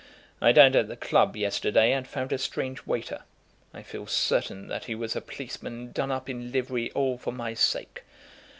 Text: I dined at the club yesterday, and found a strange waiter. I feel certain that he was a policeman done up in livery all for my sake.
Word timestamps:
I 0.41 0.51
dined 0.51 0.75
at 0.75 0.87
the 0.87 0.95
club 0.95 1.37
yesterday, 1.37 1.91
and 1.93 2.07
found 2.07 2.33
a 2.33 2.39
strange 2.39 2.87
waiter. 2.87 3.21
I 3.71 3.83
feel 3.83 4.07
certain 4.07 4.67
that 4.67 4.85
he 4.85 4.95
was 4.95 5.15
a 5.15 5.21
policeman 5.21 5.91
done 5.91 6.09
up 6.09 6.27
in 6.27 6.51
livery 6.51 6.91
all 6.93 7.19
for 7.19 7.31
my 7.31 7.53
sake. 7.53 8.03